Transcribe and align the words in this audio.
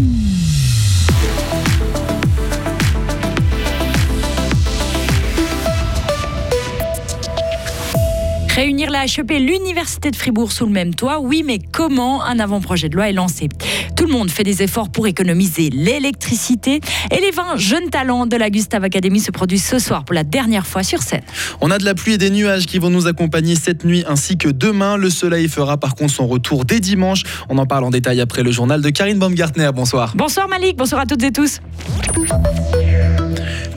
Mm-hmm. 0.00 0.29
Réunir 8.60 8.90
la 8.90 9.06
HEP 9.06 9.30
et 9.30 9.38
l'Université 9.38 10.10
de 10.10 10.16
Fribourg 10.16 10.52
sous 10.52 10.66
le 10.66 10.70
même 10.70 10.94
toit, 10.94 11.18
oui, 11.18 11.42
mais 11.46 11.58
comment 11.58 12.22
un 12.22 12.38
avant-projet 12.38 12.90
de 12.90 12.94
loi 12.94 13.08
est 13.08 13.14
lancé? 13.14 13.48
Tout 13.96 14.04
le 14.04 14.12
monde 14.12 14.30
fait 14.30 14.42
des 14.42 14.62
efforts 14.62 14.90
pour 14.90 15.06
économiser 15.06 15.70
l'électricité 15.70 16.82
et 17.10 17.20
les 17.22 17.30
20 17.30 17.56
jeunes 17.56 17.88
talents 17.88 18.26
de 18.26 18.36
la 18.36 18.50
Gustave 18.50 18.84
Academy 18.84 19.18
se 19.18 19.30
produisent 19.30 19.64
ce 19.64 19.78
soir 19.78 20.04
pour 20.04 20.12
la 20.14 20.24
dernière 20.24 20.66
fois 20.66 20.82
sur 20.82 21.00
scène. 21.00 21.22
On 21.62 21.70
a 21.70 21.78
de 21.78 21.86
la 21.86 21.94
pluie 21.94 22.12
et 22.12 22.18
des 22.18 22.28
nuages 22.28 22.66
qui 22.66 22.78
vont 22.78 22.90
nous 22.90 23.06
accompagner 23.06 23.54
cette 23.54 23.86
nuit 23.86 24.04
ainsi 24.06 24.36
que 24.36 24.50
demain. 24.50 24.98
Le 24.98 25.08
soleil 25.08 25.48
fera 25.48 25.78
par 25.78 25.94
contre 25.94 26.12
son 26.12 26.26
retour 26.26 26.66
dès 26.66 26.80
dimanche. 26.80 27.22
On 27.48 27.56
en 27.56 27.64
parle 27.64 27.84
en 27.84 27.90
détail 27.90 28.20
après 28.20 28.42
le 28.42 28.50
journal 28.50 28.82
de 28.82 28.90
Karine 28.90 29.18
Baumgartner. 29.18 29.70
Bonsoir. 29.74 30.12
Bonsoir 30.16 30.48
Malik, 30.48 30.76
bonsoir 30.76 31.00
à 31.00 31.06
toutes 31.06 31.22
et 31.22 31.32
tous. 31.32 31.60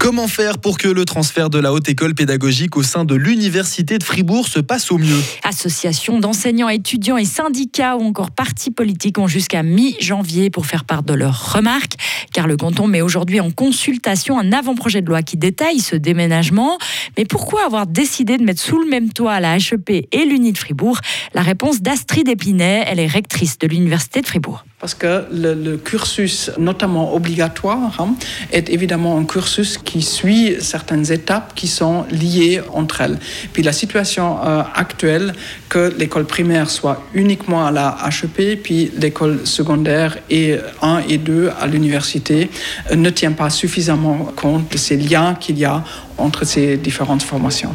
Comment 0.04 0.28
faire 0.28 0.58
pour 0.58 0.78
que 0.78 0.90
le 0.90 1.06
transfert 1.06 1.50
de 1.50 1.60
la 1.60 1.72
haute 1.72 1.88
école 1.88 2.14
pédagogique 2.14 2.76
au 2.76 2.84
sein 2.84 3.06
de 3.06 3.16
l'université 3.16 3.98
de 3.98 4.04
Fribourg 4.04 4.50
se 4.50 4.60
passe 4.60 4.92
au 4.92 4.98
mieux? 4.98 5.22
Associations 5.46 6.20
d'enseignants, 6.20 6.68
étudiants 6.68 7.16
et 7.16 7.24
syndicats 7.24 7.96
ou 7.96 8.02
encore 8.02 8.32
partis 8.32 8.70
politiques 8.70 9.18
ont 9.18 9.28
jusqu'à 9.28 9.64
mi-janvier 9.64 10.50
pour 10.50 10.66
faire 10.66 10.84
part 10.84 11.04
de 11.04 11.14
leurs 11.14 11.54
remarques, 11.54 11.94
car 12.34 12.48
le 12.48 12.58
canton 12.58 12.86
met 12.86 13.00
aujourd'hui 13.00 13.40
en 13.40 13.50
consultation 13.50 14.38
un 14.38 14.52
avant-projet 14.52 15.02
de 15.02 15.08
loi 15.08 15.22
qui 15.22 15.38
détaille 15.38 15.80
ce 15.80 15.96
déménagement. 15.96 16.78
Mais 17.18 17.24
pourquoi 17.24 17.66
avoir 17.66 17.88
décidé 17.88 18.38
de 18.38 18.44
mettre 18.44 18.62
sous 18.62 18.84
le 18.84 18.90
même 18.90 19.14
toit 19.14 19.40
la 19.40 19.56
HEP 19.56 20.06
et 20.12 20.26
l'Uni 20.26 20.52
de 20.52 20.58
Fribourg? 20.58 21.00
La 21.34 21.44
réponse 21.44 21.82
d'Astrid 21.82 22.28
Épinay, 22.28 22.84
elle 22.88 23.00
est 23.00 23.08
rectrice 23.08 23.58
de 23.58 23.68
l'université 23.68 24.20
de 24.20 24.28
Fribourg. 24.28 24.66
Parce 24.84 24.96
que 24.96 25.24
le, 25.32 25.78
cursus, 25.78 26.52
notamment 26.58 27.16
obligatoire, 27.16 27.96
hein, 28.02 28.16
est 28.52 28.70
évidemment 28.70 29.18
un 29.18 29.24
cursus 29.24 29.78
qui 29.78 30.02
suit 30.02 30.58
certaines 30.60 31.10
étapes 31.10 31.54
qui 31.56 31.70
sont 31.70 32.04
liées 32.12 32.60
entre 32.74 33.00
elles. 33.00 33.18
Puis 33.54 33.64
la 33.64 33.72
situation 33.72 34.40
euh, 34.44 34.62
actuelle, 34.76 35.36
que 35.70 35.96
l'école 35.98 36.26
primaire 36.26 36.70
soit 36.70 37.02
uniquement 37.14 37.66
à 37.66 37.72
la 37.72 37.98
HEP, 38.10 38.62
puis 38.62 38.92
l'école 38.98 39.48
secondaire 39.48 40.18
et 40.30 40.58
1 40.82 41.04
et 41.08 41.18
2 41.18 41.52
à 41.62 41.66
l'université, 41.66 42.50
euh, 42.92 42.98
ne 42.98 43.10
tient 43.10 43.32
pas 43.32 43.50
suffisamment 43.50 44.34
compte 44.36 44.70
de 44.70 44.78
ces 44.78 44.98
liens 44.98 45.36
qu'il 45.36 45.58
y 45.58 45.64
a 45.64 45.82
entre 46.18 46.46
ces 46.46 46.76
différentes 46.76 47.24
formations. 47.24 47.74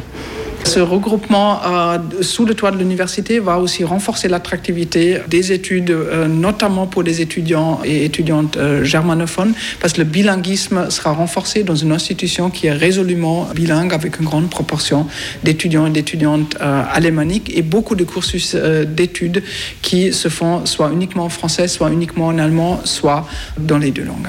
Ce 0.69 0.79
regroupement 0.79 1.61
euh, 1.65 1.97
sous 2.21 2.45
le 2.45 2.53
toit 2.53 2.69
de 2.69 2.77
l'université 2.77 3.39
va 3.39 3.57
aussi 3.57 3.83
renforcer 3.83 4.27
l'attractivité 4.27 5.17
des 5.27 5.51
études, 5.51 5.89
euh, 5.89 6.27
notamment 6.27 6.85
pour 6.85 7.01
les 7.01 7.21
étudiants 7.21 7.79
et 7.83 8.05
étudiantes 8.05 8.55
euh, 8.57 8.83
germanophones, 8.83 9.53
parce 9.81 9.93
que 9.93 10.01
le 10.01 10.03
bilinguisme 10.03 10.91
sera 10.91 11.11
renforcé 11.13 11.63
dans 11.63 11.75
une 11.75 11.91
institution 11.91 12.51
qui 12.51 12.67
est 12.67 12.71
résolument 12.71 13.47
bilingue 13.55 13.95
avec 13.95 14.19
une 14.19 14.27
grande 14.27 14.51
proportion 14.51 15.07
d'étudiants 15.43 15.87
et 15.87 15.89
d'étudiantes 15.89 16.55
alémaniques 16.61 17.51
et 17.57 17.63
beaucoup 17.63 17.95
de 17.95 18.03
cursus 18.03 18.55
d'études 18.55 19.41
qui 19.81 20.13
se 20.13 20.29
font 20.29 20.67
soit 20.67 20.91
uniquement 20.91 21.25
en 21.25 21.29
français, 21.29 21.67
soit 21.67 21.89
uniquement 21.89 22.27
en 22.27 22.37
allemand, 22.37 22.81
soit 22.83 23.27
dans 23.57 23.79
les 23.79 23.89
deux 23.89 24.03
langues. 24.03 24.27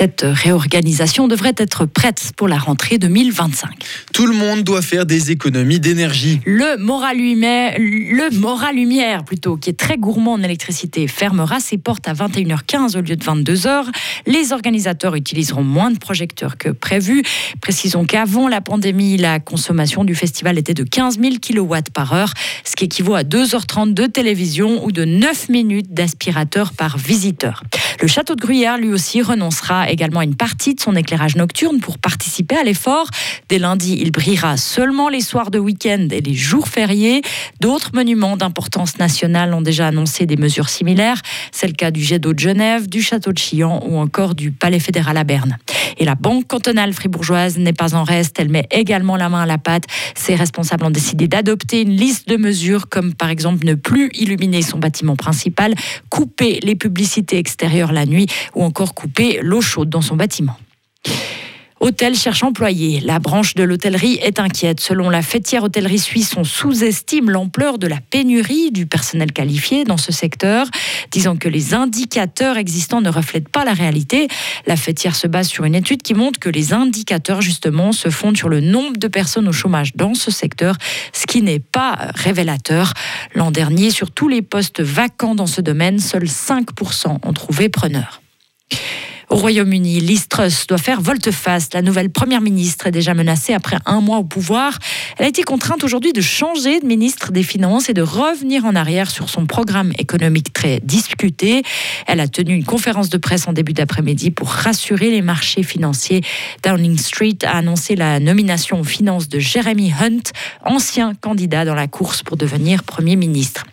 Cette 0.00 0.24
réorganisation 0.26 1.28
devrait 1.28 1.52
être 1.58 1.84
prête 1.84 2.32
pour 2.34 2.48
la 2.48 2.56
rentrée 2.56 2.96
2025. 2.96 3.68
Tout 4.14 4.26
le 4.26 4.34
monde 4.34 4.62
doit 4.62 4.80
faire 4.80 5.04
des 5.04 5.30
économies 5.30 5.78
d'énergie. 5.78 6.40
Le 6.46 6.78
Moral 6.78 7.18
Lumière, 7.18 7.74
le 7.78 8.34
Moral 8.38 8.76
Lumière 8.76 9.24
plutôt, 9.24 9.58
qui 9.58 9.68
est 9.68 9.78
très 9.78 9.98
gourmand 9.98 10.32
en 10.32 10.42
électricité, 10.42 11.06
fermera 11.06 11.60
ses 11.60 11.76
portes 11.76 12.08
à 12.08 12.14
21h15 12.14 12.96
au 12.96 13.02
lieu 13.02 13.14
de 13.14 13.22
22h. 13.22 13.88
Les 14.26 14.54
organisateurs 14.54 15.16
utiliseront 15.16 15.64
moins 15.64 15.90
de 15.90 15.98
projecteurs 15.98 16.56
que 16.56 16.70
prévu. 16.70 17.22
Précisons 17.60 18.06
qu'avant 18.06 18.48
la 18.48 18.62
pandémie, 18.62 19.18
la 19.18 19.38
consommation 19.38 20.04
du 20.04 20.14
festival 20.14 20.56
était 20.56 20.72
de 20.72 20.84
15 20.84 21.18
000 21.20 21.34
kW 21.42 21.76
par 21.92 22.14
heure, 22.14 22.32
ce 22.64 22.74
qui 22.74 22.86
équivaut 22.86 23.16
à 23.16 23.22
2h30 23.22 23.92
de 23.92 24.06
télévision 24.06 24.82
ou 24.82 24.92
de 24.92 25.04
9 25.04 25.50
minutes 25.50 25.92
d'aspirateur 25.92 26.72
par 26.72 26.96
visiteur. 26.96 27.64
Le 28.00 28.08
château 28.08 28.34
de 28.34 28.40
Gruyère, 28.40 28.78
lui 28.78 28.88
aussi, 28.88 29.20
renoncera 29.20 29.90
également 29.90 30.20
à 30.20 30.24
une 30.24 30.34
partie 30.34 30.74
de 30.74 30.80
son 30.80 30.96
éclairage 30.96 31.36
nocturne 31.36 31.80
pour 31.80 31.98
participer 31.98 32.56
à 32.56 32.62
l'effort. 32.62 33.06
Dès 33.50 33.58
lundi, 33.58 33.98
il 34.00 34.10
brillera 34.10 34.56
seulement 34.56 35.10
les 35.10 35.20
soirs 35.20 35.50
de 35.50 35.58
week-end 35.58 36.08
et 36.10 36.22
les 36.22 36.32
jours 36.32 36.68
fériés. 36.68 37.20
D'autres 37.60 37.90
monuments 37.92 38.38
d'importance 38.38 38.98
nationale 38.98 39.52
ont 39.52 39.60
déjà 39.60 39.88
annoncé 39.88 40.24
des 40.24 40.38
mesures 40.38 40.70
similaires. 40.70 41.20
C'est 41.52 41.66
le 41.66 41.74
cas 41.74 41.90
du 41.90 42.02
jet 42.02 42.18
d'eau 42.18 42.32
de 42.32 42.38
Genève, 42.38 42.88
du 42.88 43.02
château 43.02 43.32
de 43.32 43.38
Chillon 43.38 43.86
ou 43.86 43.98
encore 43.98 44.34
du 44.34 44.50
Palais 44.50 44.80
fédéral 44.80 45.18
à 45.18 45.24
Berne. 45.24 45.58
Et 46.00 46.04
la 46.06 46.14
Banque 46.14 46.46
cantonale 46.46 46.94
fribourgeoise 46.94 47.58
n'est 47.58 47.74
pas 47.74 47.94
en 47.94 48.04
reste. 48.04 48.40
Elle 48.40 48.48
met 48.48 48.66
également 48.70 49.16
la 49.16 49.28
main 49.28 49.42
à 49.42 49.46
la 49.46 49.58
pâte. 49.58 49.84
Ses 50.16 50.34
responsables 50.34 50.84
ont 50.84 50.90
décidé 50.90 51.28
d'adopter 51.28 51.82
une 51.82 51.90
liste 51.90 52.26
de 52.26 52.36
mesures 52.36 52.88
comme 52.88 53.14
par 53.14 53.28
exemple 53.28 53.66
ne 53.66 53.74
plus 53.74 54.10
illuminer 54.14 54.62
son 54.62 54.78
bâtiment 54.78 55.14
principal, 55.14 55.74
couper 56.08 56.58
les 56.62 56.74
publicités 56.74 57.36
extérieures 57.36 57.92
la 57.92 58.06
nuit 58.06 58.26
ou 58.54 58.64
encore 58.64 58.94
couper 58.94 59.40
l'eau 59.42 59.60
chaude 59.60 59.90
dans 59.90 60.00
son 60.00 60.16
bâtiment. 60.16 60.56
Hôtel 61.80 62.14
cherche 62.14 62.42
employés. 62.42 63.00
La 63.00 63.18
branche 63.20 63.54
de 63.54 63.62
l'hôtellerie 63.62 64.18
est 64.22 64.38
inquiète. 64.38 64.80
Selon 64.80 65.08
la 65.08 65.22
fêtière 65.22 65.64
hôtellerie 65.64 65.98
suisse, 65.98 66.34
on 66.36 66.44
sous-estime 66.44 67.30
l'ampleur 67.30 67.78
de 67.78 67.86
la 67.86 67.96
pénurie 68.02 68.70
du 68.70 68.84
personnel 68.84 69.32
qualifié 69.32 69.84
dans 69.84 69.96
ce 69.96 70.12
secteur, 70.12 70.66
disant 71.10 71.36
que 71.36 71.48
les 71.48 71.72
indicateurs 71.72 72.58
existants 72.58 73.00
ne 73.00 73.08
reflètent 73.08 73.48
pas 73.48 73.64
la 73.64 73.72
réalité. 73.72 74.28
La 74.66 74.76
fêtière 74.76 75.16
se 75.16 75.26
base 75.26 75.48
sur 75.48 75.64
une 75.64 75.74
étude 75.74 76.02
qui 76.02 76.12
montre 76.12 76.38
que 76.38 76.50
les 76.50 76.74
indicateurs, 76.74 77.40
justement, 77.40 77.92
se 77.92 78.10
fondent 78.10 78.36
sur 78.36 78.50
le 78.50 78.60
nombre 78.60 78.98
de 78.98 79.08
personnes 79.08 79.48
au 79.48 79.52
chômage 79.52 79.96
dans 79.96 80.12
ce 80.12 80.30
secteur, 80.30 80.76
ce 81.14 81.26
qui 81.26 81.40
n'est 81.40 81.60
pas 81.60 81.96
révélateur. 82.14 82.92
L'an 83.34 83.50
dernier, 83.50 83.90
sur 83.90 84.10
tous 84.10 84.28
les 84.28 84.42
postes 84.42 84.82
vacants 84.82 85.34
dans 85.34 85.46
ce 85.46 85.62
domaine, 85.62 85.98
seuls 85.98 86.24
5% 86.24 87.20
ont 87.22 87.32
trouvé 87.32 87.70
preneur. 87.70 88.20
Au 89.30 89.36
Royaume-Uni, 89.36 90.00
Liz 90.00 90.26
Truss 90.26 90.66
doit 90.66 90.76
faire 90.76 91.00
volte-face. 91.00 91.68
La 91.72 91.82
nouvelle 91.82 92.10
première 92.10 92.40
ministre 92.40 92.88
est 92.88 92.90
déjà 92.90 93.14
menacée 93.14 93.54
après 93.54 93.76
un 93.86 94.00
mois 94.00 94.18
au 94.18 94.24
pouvoir. 94.24 94.76
Elle 95.16 95.26
a 95.26 95.28
été 95.28 95.44
contrainte 95.44 95.84
aujourd'hui 95.84 96.12
de 96.12 96.20
changer 96.20 96.80
de 96.80 96.86
ministre 96.86 97.30
des 97.30 97.44
Finances 97.44 97.88
et 97.88 97.94
de 97.94 98.02
revenir 98.02 98.64
en 98.64 98.74
arrière 98.74 99.08
sur 99.08 99.30
son 99.30 99.46
programme 99.46 99.92
économique 99.98 100.52
très 100.52 100.80
discuté. 100.80 101.62
Elle 102.08 102.18
a 102.18 102.26
tenu 102.26 102.56
une 102.56 102.64
conférence 102.64 103.08
de 103.08 103.18
presse 103.18 103.46
en 103.46 103.52
début 103.52 103.72
d'après-midi 103.72 104.32
pour 104.32 104.48
rassurer 104.48 105.12
les 105.12 105.22
marchés 105.22 105.62
financiers. 105.62 106.22
Downing 106.64 106.98
Street 106.98 107.38
a 107.44 107.56
annoncé 107.56 107.94
la 107.94 108.18
nomination 108.18 108.80
aux 108.80 108.84
finances 108.84 109.28
de 109.28 109.38
Jeremy 109.38 109.92
Hunt, 109.92 110.32
ancien 110.64 111.14
candidat 111.14 111.64
dans 111.64 111.76
la 111.76 111.86
course 111.86 112.24
pour 112.24 112.36
devenir 112.36 112.82
Premier 112.82 113.14
ministre. 113.14 113.64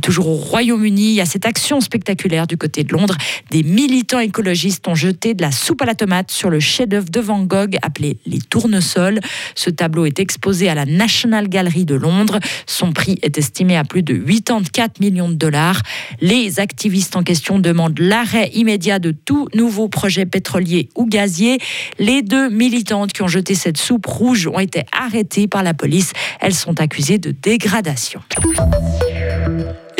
Toujours 0.00 0.28
au 0.28 0.36
Royaume-Uni, 0.36 1.10
il 1.10 1.14
y 1.14 1.20
a 1.20 1.26
cette 1.26 1.46
action 1.46 1.80
spectaculaire 1.80 2.46
du 2.46 2.56
côté 2.56 2.84
de 2.84 2.92
Londres. 2.92 3.16
Des 3.50 3.62
militants 3.62 4.18
écologistes 4.18 4.86
ont 4.88 4.94
jeté 4.94 5.34
de 5.34 5.42
la 5.42 5.52
soupe 5.52 5.82
à 5.82 5.84
la 5.84 5.94
tomate 5.94 6.30
sur 6.30 6.50
le 6.50 6.60
chef-d'œuvre 6.60 7.10
de 7.10 7.20
Van 7.20 7.42
Gogh 7.42 7.76
appelé 7.82 8.18
Les 8.26 8.38
Tournesols. 8.38 9.20
Ce 9.54 9.70
tableau 9.70 10.06
est 10.06 10.18
exposé 10.18 10.68
à 10.68 10.74
la 10.74 10.86
National 10.86 11.48
Gallery 11.48 11.84
de 11.84 11.94
Londres. 11.94 12.38
Son 12.66 12.92
prix 12.92 13.18
est 13.22 13.38
estimé 13.38 13.76
à 13.76 13.84
plus 13.84 14.02
de 14.02 14.14
84 14.14 15.00
millions 15.00 15.28
de 15.28 15.34
dollars. 15.34 15.82
Les 16.20 16.60
activistes 16.60 17.16
en 17.16 17.22
question 17.22 17.58
demandent 17.58 17.98
l'arrêt 17.98 18.50
immédiat 18.54 18.98
de 18.98 19.12
tout 19.12 19.48
nouveau 19.54 19.88
projet 19.88 20.26
pétrolier 20.26 20.88
ou 20.96 21.06
gazier. 21.06 21.58
Les 21.98 22.22
deux 22.22 22.48
militantes 22.48 23.12
qui 23.12 23.22
ont 23.22 23.28
jeté 23.28 23.54
cette 23.54 23.76
soupe 23.76 24.06
rouge 24.06 24.46
ont 24.46 24.58
été 24.58 24.82
arrêtées 24.92 25.48
par 25.48 25.62
la 25.62 25.74
police. 25.74 26.12
Elles 26.40 26.54
sont 26.54 26.80
accusées 26.80 27.18
de 27.18 27.30
dégradation. 27.30 28.20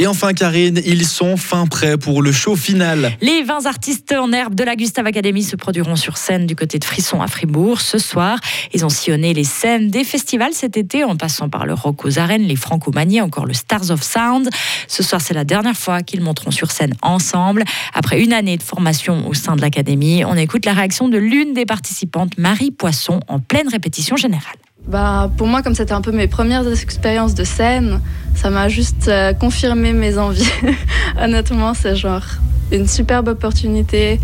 Et 0.01 0.07
enfin, 0.07 0.33
Karine, 0.33 0.81
ils 0.87 1.07
sont 1.07 1.37
fin 1.37 1.67
prêts 1.67 1.99
pour 1.99 2.23
le 2.23 2.33
show 2.33 2.57
final. 2.57 3.13
Les 3.21 3.43
20 3.43 3.67
artistes 3.67 4.15
en 4.19 4.33
herbe 4.33 4.55
de 4.55 4.65
la 4.65 4.75
Gustave 4.75 5.05
Academy 5.05 5.43
se 5.43 5.57
produiront 5.57 5.95
sur 5.95 6.17
scène 6.17 6.47
du 6.47 6.57
côté 6.57 6.79
de 6.79 6.87
Frisson 6.87 7.21
à 7.21 7.27
Fribourg 7.27 7.83
ce 7.83 7.99
soir. 7.99 8.39
Ils 8.73 8.87
ont 8.87 8.89
sillonné 8.89 9.35
les 9.35 9.45
scènes 9.45 9.91
des 9.91 10.05
festivals 10.05 10.55
cet 10.55 10.79
été 10.79 11.05
en 11.05 11.17
passant 11.17 11.51
par 11.51 11.67
le 11.67 11.75
Rock 11.75 12.07
aux 12.07 12.19
Arènes, 12.19 12.45
les 12.45 12.57
Francomanies, 12.57 13.21
encore 13.21 13.45
le 13.45 13.53
Stars 13.53 13.91
of 13.91 14.03
Sound. 14.03 14.49
Ce 14.89 15.03
soir, 15.03 15.21
c'est 15.21 15.35
la 15.35 15.45
dernière 15.45 15.77
fois 15.77 16.01
qu'ils 16.01 16.23
monteront 16.23 16.51
sur 16.51 16.71
scène 16.71 16.95
ensemble. 17.03 17.65
Après 17.93 18.23
une 18.23 18.33
année 18.33 18.57
de 18.57 18.63
formation 18.63 19.29
au 19.29 19.35
sein 19.35 19.55
de 19.55 19.61
l'Académie, 19.61 20.25
on 20.25 20.35
écoute 20.35 20.65
la 20.65 20.73
réaction 20.73 21.11
de 21.11 21.19
l'une 21.19 21.53
des 21.53 21.67
participantes, 21.67 22.39
Marie 22.39 22.71
Poisson, 22.71 23.21
en 23.29 23.39
pleine 23.39 23.69
répétition 23.69 24.17
générale. 24.17 24.57
Bah, 24.87 25.31
pour 25.37 25.47
moi, 25.47 25.63
comme 25.63 25.75
c'était 25.75 25.93
un 25.93 26.01
peu 26.01 26.13
mes 26.13 26.27
premières 26.27 26.67
expériences 26.71 27.35
de 27.35 27.45
scène, 27.45 28.01
ça 28.35 28.51
m'a 28.51 28.69
juste 28.69 29.09
euh, 29.09 29.33
confirmé 29.33 29.93
mes 29.93 30.19
envies. 30.19 30.51
Honnêtement, 31.21 31.75
c'est 31.75 31.97
genre 31.97 32.25
une 32.73 32.89
superbe 32.89 33.29
opportunité. 33.29 34.21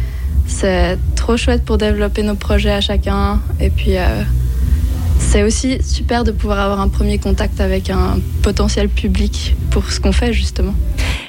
C'est 0.47 0.99
trop 1.15 1.37
chouette 1.37 1.65
pour 1.65 1.79
développer 1.79 2.23
nos 2.23 2.37
projets 2.37 2.71
à 2.71 2.81
chacun. 2.81 3.41
Et 3.61 3.71
puis, 3.71 3.97
euh, 3.97 4.23
c'est 5.19 5.43
aussi 5.43 5.83
super 5.83 6.25
de 6.25 6.33
pouvoir 6.33 6.61
avoir 6.61 6.81
un 6.81 6.89
premier 6.89 7.19
contact 7.19 7.61
avec 7.61 7.91
un 7.91 8.19
potentiel 8.43 8.89
public 8.89 9.55
pour 9.71 9.91
ce 9.91 10.01
qu'on 10.01 10.13
fait 10.13 10.33
justement. 10.33 10.75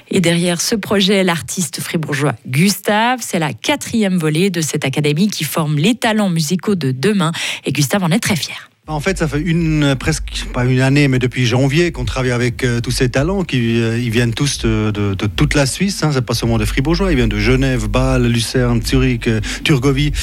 Et 0.10 0.22
derrière 0.22 0.62
ce 0.62 0.76
projet, 0.76 1.24
l'artiste 1.24 1.82
fribourgeois 1.82 2.36
Gustave, 2.48 3.20
c'est 3.22 3.40
la 3.40 3.54
quatrième 3.54 4.18
volée 4.18 4.50
de 4.50 4.62
cette 4.62 4.86
académie 4.86 5.28
qui 5.28 5.44
forme 5.44 5.78
les 5.78 5.96
talents 5.96 6.30
musicaux 6.30 6.76
de 6.76 6.92
demain. 6.92 7.32
Et 7.66 7.74
Gustave 7.74 8.04
en 8.04 8.12
est 8.12 8.20
très 8.20 8.36
fier. 8.36 8.67
En 8.90 9.02
fait, 9.02 9.18
ça 9.18 9.28
fait 9.28 9.42
une 9.42 9.98
presque 10.00 10.46
pas 10.54 10.64
une 10.64 10.80
année, 10.80 11.10
mais 11.10 11.20
depuis 11.20 11.46
janvier 11.46 11.92
qu'on 11.92 12.06
travaille 12.06 12.32
avec 12.32 12.64
euh, 12.64 12.80
tous 12.80 12.92
ces 12.92 13.10
talents 13.10 13.44
qui 13.44 13.82
euh, 13.82 14.00
ils 14.00 14.12
viennent 14.12 14.34
tous 14.34 14.60
de, 14.60 15.14
toute 15.36 15.56
la 15.56 15.66
Suisse. 15.66 16.04
Hein, 16.04 16.12
c'est 16.14 16.26
pas 16.26 16.34
seulement 16.34 16.58
des 16.58 16.66
Fribourgeois, 16.66 17.12
ils 17.12 17.18
viennent 17.18 17.28
de 17.28 17.38
Genève, 17.38 17.90
Bâle, 17.90 18.28
Lucerne, 18.28 18.82
Zurich, 18.82 19.28
euh, 19.28 19.42
Turgovie. 19.66 20.14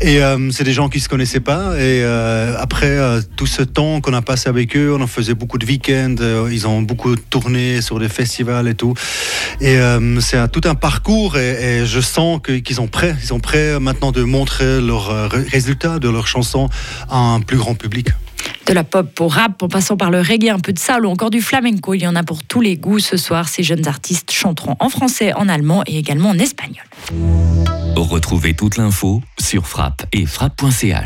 Et 0.00 0.20
c'est 0.50 0.64
des 0.64 0.72
gens 0.72 0.88
qui 0.88 1.00
se 1.00 1.08
connaissaient 1.08 1.40
pas. 1.40 1.78
Et 1.80 2.04
après 2.04 2.98
tout 3.34 3.46
ce 3.46 3.62
temps 3.62 4.02
qu'on 4.02 4.12
a 4.12 4.20
passé 4.20 4.50
avec 4.50 4.76
eux, 4.76 4.94
on 4.94 5.00
en 5.00 5.06
faisait 5.06 5.32
beaucoup 5.32 5.56
de 5.56 5.64
week-ends. 5.64 6.16
ils 6.50 6.66
ont 6.66 6.82
beaucoup 6.82 7.16
tourné 7.16 7.80
sur 7.80 7.98
des 7.98 8.10
festivals 8.10 8.68
et 8.68 8.74
tout. 8.74 8.92
Et 9.62 9.78
c'est 10.20 10.52
tout 10.52 10.60
un 10.64 10.74
parcours. 10.74 11.38
Et, 11.38 11.80
et 11.80 11.86
je 11.86 12.00
sens 12.00 12.40
qu'ils 12.44 12.76
sont 12.76 12.88
prêts. 12.88 13.16
Ils 13.22 13.26
sont 13.26 13.40
prêts 13.40 13.80
maintenant 13.80 14.12
de 14.12 14.22
montrer 14.22 14.82
leurs 14.82 15.30
résultats 15.30 15.98
de 15.98 16.10
leurs 16.10 16.26
chansons 16.26 16.68
à 17.08 17.16
un 17.16 17.40
plus 17.40 17.56
grand 17.56 17.74
public. 17.74 18.05
De 18.66 18.72
la 18.72 18.82
pop 18.82 19.20
au 19.20 19.28
rap, 19.28 19.62
en 19.62 19.68
passant 19.68 19.96
par 19.96 20.10
le 20.10 20.20
reggae, 20.20 20.50
un 20.50 20.58
peu 20.58 20.72
de 20.72 20.78
soul 20.78 21.06
ou 21.06 21.08
encore 21.08 21.30
du 21.30 21.40
flamenco, 21.40 21.94
il 21.94 22.02
y 22.02 22.06
en 22.06 22.16
a 22.16 22.24
pour 22.24 22.42
tous 22.42 22.60
les 22.60 22.76
goûts 22.76 22.98
ce 22.98 23.16
soir. 23.16 23.48
Ces 23.48 23.62
jeunes 23.62 23.86
artistes 23.86 24.32
chanteront 24.32 24.74
en 24.80 24.88
français, 24.88 25.32
en 25.34 25.48
allemand 25.48 25.84
et 25.86 25.96
également 25.98 26.30
en 26.30 26.38
espagnol. 26.38 26.84
Retrouvez 27.94 28.54
toute 28.54 28.76
l'info 28.76 29.22
sur 29.38 29.66
frappe 29.66 30.04
et 30.12 30.26
frappe.ch. 30.26 31.04